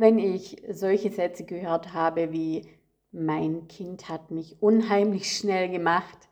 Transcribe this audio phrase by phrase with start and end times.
[0.00, 2.66] wenn ich solche Sätze gehört habe wie
[3.12, 6.28] mein Kind hat mich unheimlich schnell gemacht,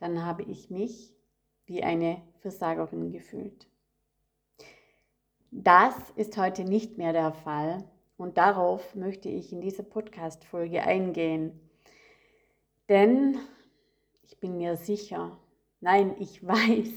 [0.00, 1.14] dann habe ich mich
[1.66, 3.68] wie eine Versagerin gefühlt.
[5.52, 7.84] Das ist heute nicht mehr der Fall
[8.16, 11.60] und darauf möchte ich in dieser Podcast-Folge eingehen.
[12.88, 13.38] Denn
[14.24, 15.38] ich bin mir sicher,
[15.80, 16.92] nein, ich weiß,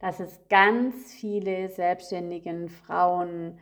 [0.00, 3.60] dass es ganz viele selbstständigen Frauen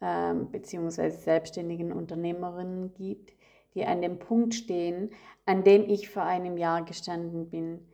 [0.00, 1.10] äh, bzw.
[1.10, 3.32] selbstständigen Unternehmerinnen gibt,
[3.74, 5.10] die an dem Punkt stehen,
[5.46, 7.86] an dem ich vor einem Jahr gestanden bin.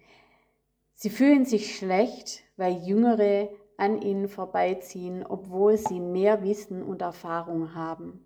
[0.94, 7.74] Sie fühlen sich schlecht, weil Jüngere an ihnen vorbeiziehen, obwohl sie mehr Wissen und Erfahrung
[7.74, 8.24] haben.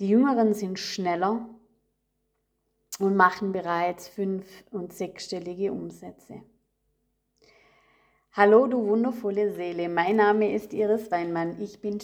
[0.00, 1.48] Die Jüngeren sind schneller
[2.98, 6.42] und machen bereits fünf- und sechsstellige Umsätze.
[8.40, 9.88] Hallo, du wundervolle Seele.
[9.88, 11.60] Mein Name ist Iris Weinmann.
[11.60, 11.98] Ich bin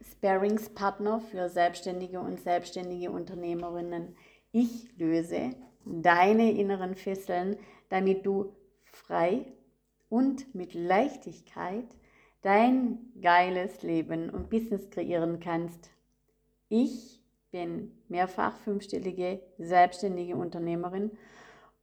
[0.00, 4.16] Sparingspartner für Selbstständige und selbstständige Unternehmerinnen.
[4.50, 5.50] Ich löse
[5.84, 7.58] deine inneren Fesseln,
[7.90, 9.44] damit du frei
[10.08, 11.84] und mit Leichtigkeit
[12.40, 15.90] dein geiles Leben und Business kreieren kannst.
[16.70, 21.10] Ich bin mehrfach fünfstellige selbstständige Unternehmerin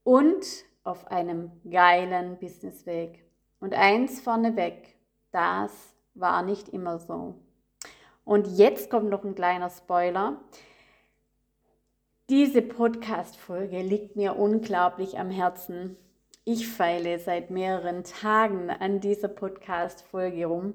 [0.04, 0.44] und
[0.84, 3.31] auf einem geilen Businessweg.
[3.62, 4.96] Und eins vorneweg,
[5.32, 5.72] das
[6.16, 7.36] war nicht immer so.
[8.26, 10.42] Und jetzt kommt noch ein kleiner Spoiler.
[12.28, 15.96] Diese Podcast-Folge liegt mir unglaublich am Herzen.
[16.44, 20.74] Ich feile seit mehreren Tagen an dieser Podcast-Folge rum.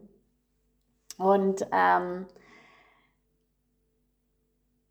[1.18, 2.26] Und ähm,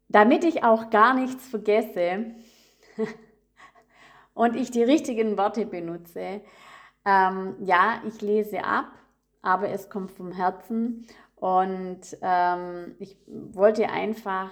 [0.10, 2.36] damit ich auch gar nichts vergesse
[4.34, 6.42] und ich die richtigen Worte benutze,
[7.06, 8.92] ähm, ja, ich lese ab,
[9.42, 11.08] aber es kommt vom Herzen.
[11.36, 14.52] Und ähm, ich wollte einfach,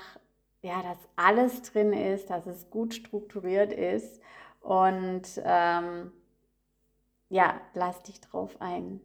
[0.61, 4.21] ja, dass alles drin ist, dass es gut strukturiert ist.
[4.61, 6.11] Und ähm,
[7.29, 9.01] ja, lass dich drauf ein.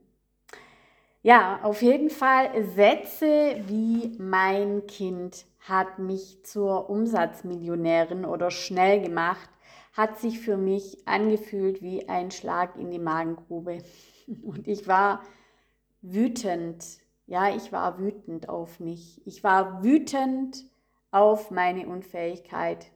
[1.22, 9.50] Ja, auf jeden Fall Sätze wie mein Kind hat mich zur Umsatzmillionärin oder schnell gemacht,
[9.92, 13.78] hat sich für mich angefühlt wie ein Schlag in die Magengrube.
[14.42, 15.22] Und ich war
[16.02, 16.84] wütend
[17.28, 19.20] ja, ich war wütend auf mich.
[19.26, 20.64] Ich war wütend
[21.10, 22.90] auf meine Unfähigkeit,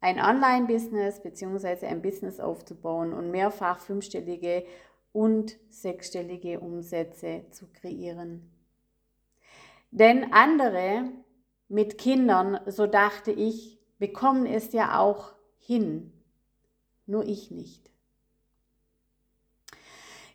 [0.00, 1.86] ein Online-Business bzw.
[1.86, 4.66] ein Business aufzubauen und mehrfach fünfstellige
[5.12, 8.50] und sechsstellige Umsätze zu kreieren.
[9.92, 11.04] Denn andere
[11.68, 16.12] mit Kindern, so dachte ich, bekommen es ja auch hin,
[17.06, 17.90] nur ich nicht.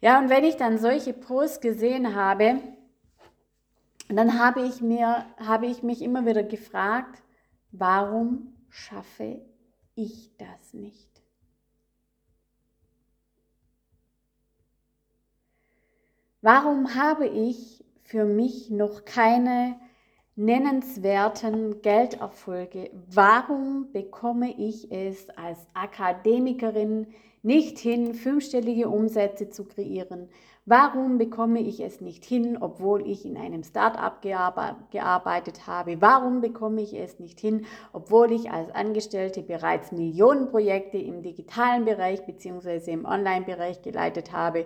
[0.01, 2.59] Ja, und wenn ich dann solche Posts gesehen habe,
[4.09, 7.21] dann habe ich, mir, habe ich mich immer wieder gefragt,
[7.71, 9.41] warum schaffe
[9.95, 11.09] ich das nicht?
[16.41, 19.79] Warum habe ich für mich noch keine
[20.35, 22.91] nennenswerten Gelderfolge?
[23.13, 27.07] Warum bekomme ich es als Akademikerin
[27.43, 30.29] nicht hin, fünfstellige Umsätze zu kreieren?
[30.65, 35.99] Warum bekomme ich es nicht hin, obwohl ich in einem Start-up gearbeitet habe?
[36.01, 42.23] Warum bekomme ich es nicht hin, obwohl ich als Angestellte bereits Millionenprojekte im digitalen Bereich
[42.27, 42.91] bzw.
[42.91, 44.65] im Online-Bereich geleitet habe?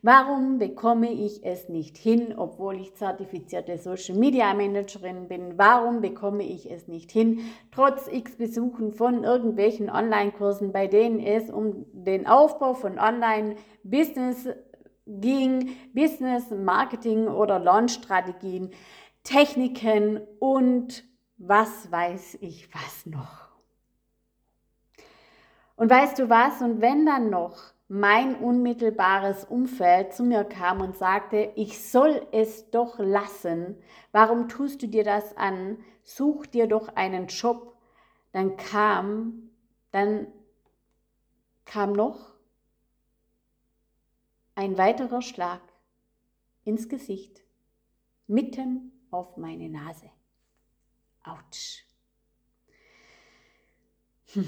[0.00, 5.58] Warum bekomme ich es nicht hin, obwohl ich zertifizierte Social Media Managerin bin?
[5.58, 7.40] Warum bekomme ich es nicht hin,
[7.70, 14.48] trotz x Besuchen von irgendwelchen Online-Kursen, bei denen es um den Aufbau von Online-Business
[15.06, 18.70] ging, Business, Marketing oder Launch-Strategien,
[19.22, 21.04] Techniken und
[21.36, 23.48] was weiß ich was noch.
[25.76, 26.62] Und weißt du was?
[26.62, 32.70] Und wenn dann noch mein unmittelbares Umfeld zu mir kam und sagte, ich soll es
[32.70, 33.76] doch lassen,
[34.12, 37.76] warum tust du dir das an, such dir doch einen Job,
[38.32, 39.50] dann kam,
[39.90, 40.26] dann
[41.64, 42.33] kam noch
[44.54, 45.60] ein weiterer Schlag
[46.64, 47.42] ins Gesicht,
[48.26, 50.10] mitten auf meine Nase.
[51.22, 51.84] Autsch.
[54.32, 54.46] Hm.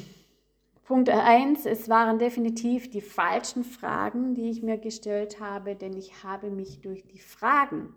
[0.85, 6.23] Punkt 1, es waren definitiv die falschen Fragen, die ich mir gestellt habe, denn ich
[6.23, 7.93] habe mich durch die Fragen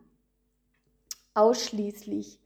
[1.36, 2.40] ausschließlich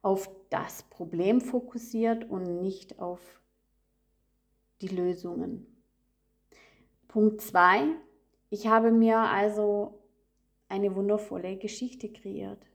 [0.00, 3.20] auf das Problem fokussiert und nicht auf
[4.80, 5.66] die Lösungen.
[7.08, 7.96] Punkt 2,
[8.50, 9.98] ich habe mir also
[10.68, 12.66] eine wundervolle Geschichte kreiert.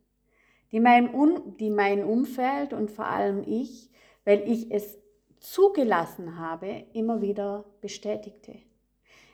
[0.72, 3.90] die mein, Un die mein Umfeld und vor allem ich,
[4.24, 4.98] weil ich es
[5.40, 8.56] zugelassen habe, immer wieder bestätigte.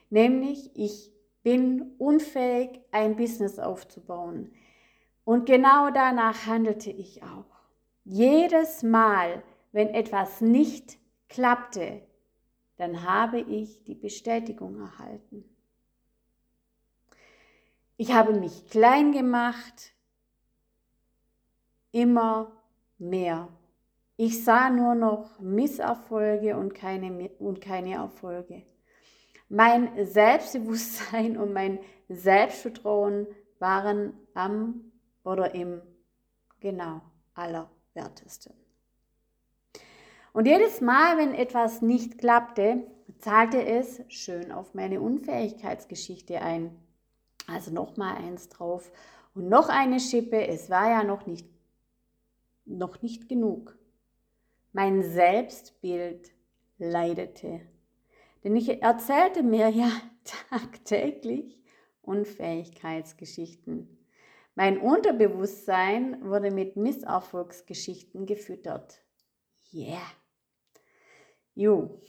[0.10, 1.12] Nämlich, ich
[1.44, 4.52] bin unfähig, ein Business aufzubauen.
[5.26, 7.46] Und genau danach handelte ich auch.
[8.06, 9.44] Jedes Mal,
[9.74, 10.98] wenn etwas nicht
[11.28, 12.02] klappte,
[12.78, 15.44] dann habe ich die Bestätigung erhalten.
[17.98, 19.94] Ich habe mich klein gemacht,
[21.92, 22.52] immer
[23.00, 23.50] mehr.
[24.18, 28.64] Ich sah nur noch Misserfolge und keine, und keine Erfolge.
[29.50, 33.28] Mein Selbstbewusstsein und mein Selbstvertrauen
[33.60, 34.92] waren am
[35.24, 35.82] oder im
[36.60, 37.02] genau
[37.34, 38.54] allerwertesten.
[40.34, 42.86] Und jedes Mal, wenn etwas nicht klappte,
[43.20, 46.87] zahlte es schön auf meine Unfähigkeitsgeschichte ein.
[47.48, 48.92] Also nochmal eins drauf
[49.34, 50.48] und noch eine Schippe.
[50.48, 51.48] Es war ja noch nicht,
[52.66, 53.78] noch nicht genug.
[54.74, 56.32] Mein Selbstbild
[56.78, 57.62] leidete.
[58.44, 59.90] Denn ich erzählte mir ja
[60.50, 61.60] tagtäglich
[62.02, 63.98] Unfähigkeitsgeschichten.
[64.56, 69.02] Mein Unterbewusstsein wurde mit Misserfolgsgeschichten gefüttert.
[69.74, 70.12] Yeah.
[71.54, 72.02] Jo,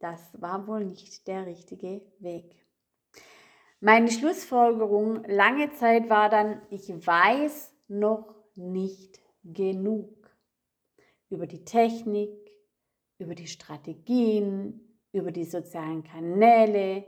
[0.00, 2.65] das war wohl nicht der richtige Weg.
[3.80, 10.34] Meine Schlussfolgerung lange Zeit war dann, ich weiß noch nicht genug
[11.28, 12.30] über die Technik,
[13.18, 14.80] über die Strategien,
[15.12, 17.04] über die sozialen Kanäle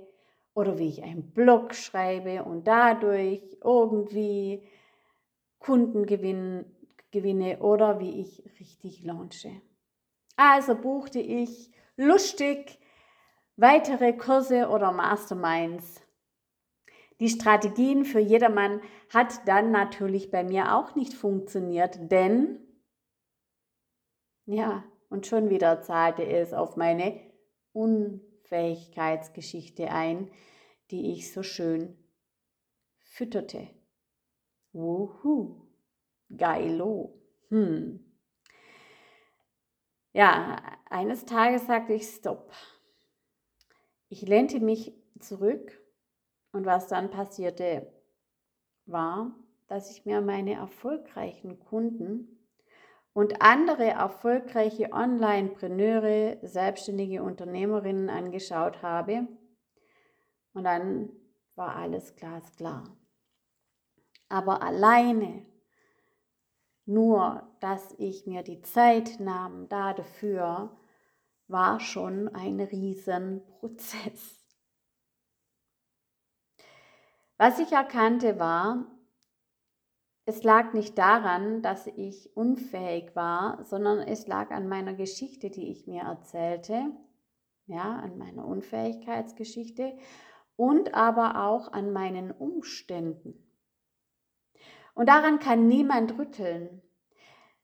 [0.52, 4.68] oder wie ich einen Blog schreibe und dadurch irgendwie
[5.58, 9.62] Kunden gewinne oder wie ich richtig launche.
[10.36, 12.78] Also buchte ich lustig
[13.56, 16.02] weitere Kurse oder Masterminds.
[17.20, 18.80] Die Strategien für jedermann
[19.12, 22.60] hat dann natürlich bei mir auch nicht funktioniert, denn
[24.46, 27.20] ja, und schon wieder zahlte es auf meine
[27.72, 30.30] Unfähigkeitsgeschichte ein,
[30.90, 31.98] die ich so schön
[32.98, 33.68] fütterte.
[34.72, 35.66] Wuhu,
[36.34, 37.20] geilo.
[37.48, 38.04] Hm.
[40.12, 42.52] Ja, eines Tages sagte ich Stopp.
[44.08, 45.80] Ich lehnte mich zurück
[46.52, 47.92] und was dann passierte,
[48.86, 49.34] war,
[49.66, 52.38] dass ich mir meine erfolgreichen Kunden
[53.12, 59.26] und andere erfolgreiche Online-Preneure, selbstständige Unternehmerinnen angeschaut habe.
[60.52, 61.10] Und dann
[61.54, 62.96] war alles glasklar.
[64.28, 65.44] Aber alleine
[66.86, 70.74] nur, dass ich mir die Zeit nahm dafür,
[71.46, 74.37] war schon ein Riesenprozess.
[77.38, 78.86] Was ich erkannte war,
[80.24, 85.70] es lag nicht daran, dass ich unfähig war, sondern es lag an meiner Geschichte, die
[85.70, 86.90] ich mir erzählte,
[87.66, 89.96] ja, an meiner Unfähigkeitsgeschichte
[90.56, 93.48] und aber auch an meinen Umständen.
[94.94, 96.82] Und daran kann niemand rütteln,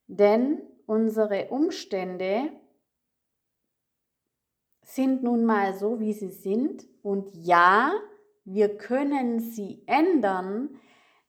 [0.06, 2.50] denn unsere Umstände
[4.82, 6.86] sind nun mal so, wie sie sind.
[7.02, 7.92] Und ja,
[8.44, 10.78] wir können sie ändern,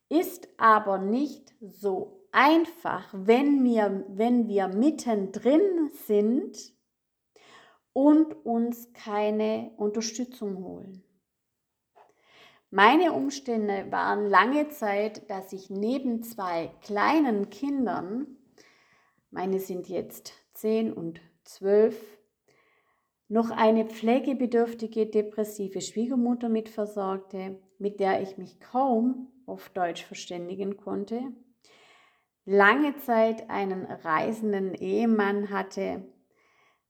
[0.08, 6.56] ist aber nicht so einfach, wenn wir, wenn wir mittendrin sind
[7.92, 11.02] und uns keine Unterstützung holen.
[12.70, 18.26] Meine Umstände waren lange Zeit, dass ich neben zwei kleinen Kindern,
[19.30, 22.15] meine sind jetzt zehn und zwölf,
[23.28, 31.20] noch eine pflegebedürftige depressive Schwiegermutter mitversorgte, mit der ich mich kaum auf Deutsch verständigen konnte,
[32.44, 36.04] lange Zeit einen reisenden Ehemann hatte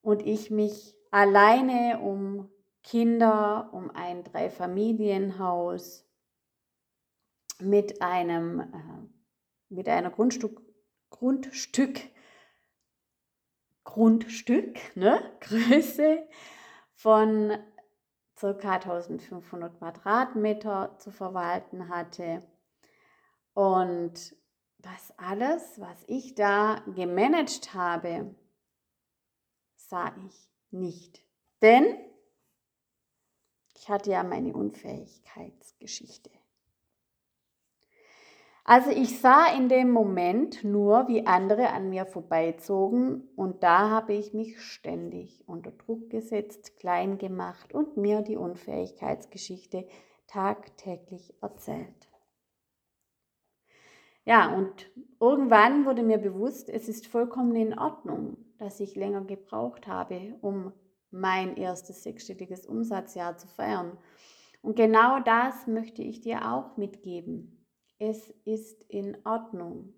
[0.03, 2.51] und ich mich alleine um
[2.83, 6.07] Kinder, um ein Dreifamilienhaus
[7.59, 9.07] mit einem äh,
[9.69, 10.61] mit einer Grundstück,
[11.11, 12.01] Grundstück,
[13.87, 16.29] Grundstück, ne, Größe
[16.93, 17.57] von
[18.39, 18.75] ca.
[18.75, 22.47] 1500 Quadratmeter zu verwalten hatte.
[23.55, 24.37] Und
[24.79, 28.35] das alles, was ich da gemanagt habe,
[29.77, 31.23] sah ich nicht.
[31.63, 31.87] Denn
[33.75, 36.31] ich hatte ja meine Unfähigkeitsgeschichte.
[38.69, 44.13] Also ich sah in dem Moment nur, wie andere an mir vorbeizogen und da habe
[44.13, 49.87] ich mich ständig unter Druck gesetzt, klein gemacht und mir die Unfähigkeitsgeschichte
[50.27, 52.11] tagtäglich erzählt.
[54.25, 59.87] Ja, und irgendwann wurde mir bewusst, es ist vollkommen in Ordnung, dass ich länger gebraucht
[59.87, 60.73] habe, um
[61.13, 63.97] mein erstes sechsstelliges Umsatzjahr zu feiern.
[64.61, 67.53] Und genau das möchte ich dir auch mitgeben.
[67.99, 69.95] Es ist in Ordnung,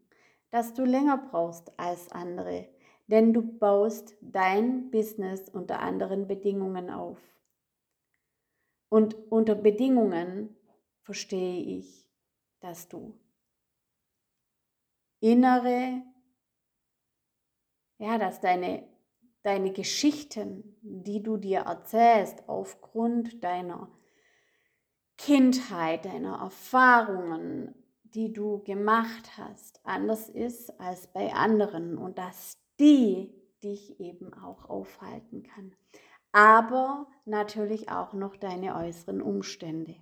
[0.50, 2.68] dass du länger brauchst als andere,
[3.08, 7.18] denn du baust dein Business unter anderen Bedingungen auf.
[8.88, 10.56] Und unter Bedingungen
[11.02, 12.08] verstehe ich,
[12.60, 13.18] dass du
[15.20, 16.02] innere,
[17.98, 18.88] ja, dass deine,
[19.42, 23.90] deine Geschichten, die du dir erzählst aufgrund deiner
[25.16, 27.74] Kindheit, deiner Erfahrungen,
[28.18, 33.32] die du gemacht hast, anders ist als bei anderen und dass die
[33.62, 35.72] dich eben auch aufhalten kann.
[36.32, 39.94] Aber natürlich auch noch deine äußeren Umstände.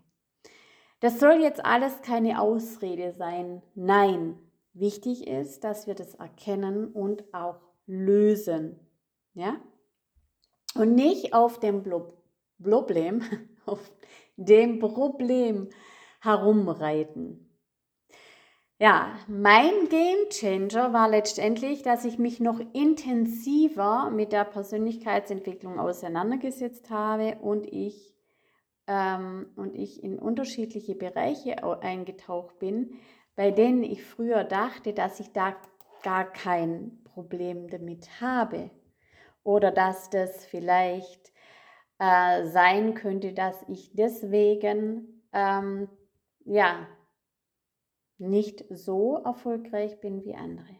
[1.01, 3.63] Das soll jetzt alles keine Ausrede sein.
[3.75, 4.39] Nein,
[4.73, 8.81] wichtig ist, dass wir das erkennen und auch lösen.
[9.35, 9.57] Ja?
[10.75, 11.83] Und nicht auf dem
[12.63, 13.23] Problem,
[13.67, 13.93] auf
[14.37, 15.69] dem Problem
[16.21, 17.46] herumreiten.
[18.79, 26.91] Ja, mein Game Changer war letztendlich, dass ich mich noch intensiver mit der Persönlichkeitsentwicklung auseinandergesetzt
[26.91, 28.15] habe und ich,
[28.87, 32.99] ähm, und ich in unterschiedliche Bereiche eingetaucht bin,
[33.35, 35.57] bei denen ich früher dachte, dass ich da
[36.03, 38.71] gar kein Problem damit habe.
[39.43, 41.33] Oder dass das vielleicht
[41.99, 45.89] äh, sein könnte, dass ich deswegen ähm,
[46.45, 46.87] ja
[48.19, 50.77] nicht so erfolgreich bin wie andere.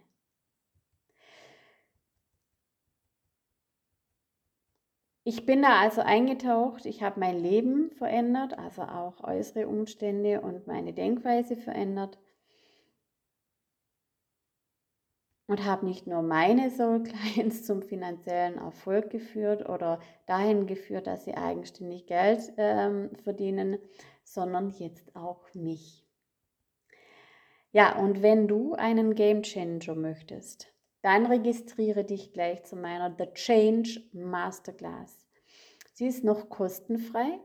[5.25, 10.69] Ich bin da also eingetaucht, ich habe mein Leben verändert, also auch äußere Umstände und
[10.69, 12.17] meine Denkweise verändert
[15.49, 21.25] und habe nicht nur meine Soul Clients zum finanziellen Erfolg geführt oder dahin geführt, dass
[21.25, 23.79] sie eigenständig Geld ähm, verdienen,
[24.25, 26.06] sondern jetzt auch mich.
[27.73, 33.33] Ja, und wenn du einen Game Changer möchtest, dann registriere dich gleich zu meiner The
[33.35, 35.27] Change Masterclass.
[35.93, 37.39] Sie ist noch kostenfrei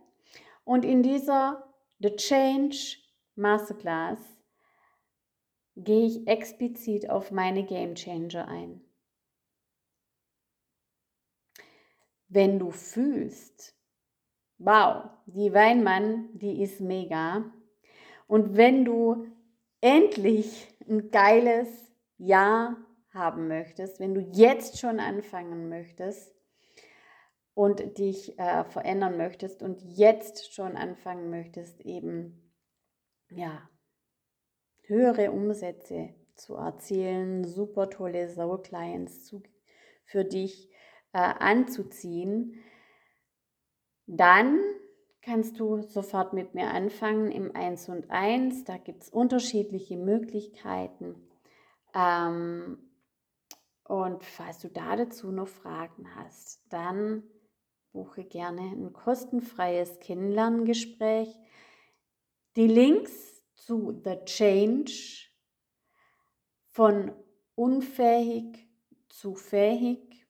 [0.63, 2.97] und in dieser The Change
[3.35, 4.19] Masterclass
[5.75, 8.81] gehe ich explizit auf meine Game Changer ein.
[12.27, 13.75] Wenn du fühlst,
[14.57, 17.51] wow, die Weinmann, die ist mega.
[18.27, 19.27] Und wenn du
[19.81, 22.77] endlich ein geiles Jahr
[23.13, 26.33] haben möchtest, wenn du jetzt schon anfangen möchtest
[27.53, 32.53] und dich äh, verändern möchtest und jetzt schon anfangen möchtest, eben
[33.29, 33.69] ja,
[34.83, 39.43] höhere Umsätze zu erzielen, super tolle Soul Clients zu,
[40.05, 40.69] für dich
[41.13, 42.63] äh, anzuziehen,
[44.07, 44.59] dann
[45.21, 48.63] kannst du sofort mit mir anfangen im 1 und 1.
[48.63, 51.15] Da gibt es unterschiedliche Möglichkeiten.
[51.93, 52.77] Ähm,
[53.83, 57.23] und falls du da dazu noch Fragen hast, dann
[57.91, 61.37] buche gerne ein kostenfreies Kennenlerngespräch.
[62.55, 64.91] Die Links zu The Change
[66.69, 67.11] von
[67.55, 68.67] unfähig
[69.09, 70.25] zu fähig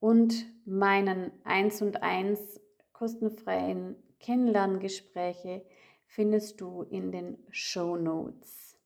[0.00, 2.61] und meinen 1 und 1
[3.02, 5.64] kostenfreien Kennenlerngespräche
[6.04, 8.78] findest du in den Show Notes.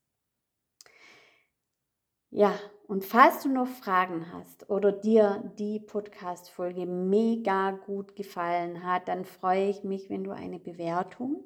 [2.31, 9.09] Ja, und falls du noch Fragen hast oder dir die Podcast-Folge mega gut gefallen hat,
[9.09, 11.45] dann freue ich mich, wenn du eine Bewertung